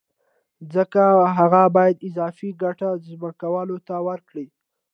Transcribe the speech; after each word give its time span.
ځکه 0.73 1.01
هغه 1.37 1.63
باید 1.75 2.03
اضافي 2.09 2.49
ګټه 2.63 2.89
ځمکوال 3.07 3.69
ته 3.87 3.95
ورکړي 4.07 4.45